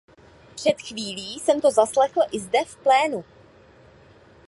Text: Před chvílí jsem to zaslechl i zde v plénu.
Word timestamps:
Před 0.55 0.73
chvílí 0.81 1.39
jsem 1.39 1.61
to 1.61 1.71
zaslechl 1.71 2.19
i 2.31 2.39
zde 2.39 2.65
v 2.65 2.75
plénu. 2.77 3.25